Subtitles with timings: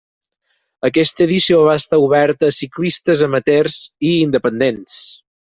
[0.87, 3.77] Aquesta edició va estar oberta a ciclistes amateurs
[4.11, 4.99] i independents.